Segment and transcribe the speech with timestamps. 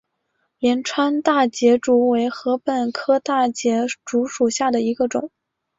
[0.57, 5.29] 灵川大节竹为禾本科大节竹属下的一个种。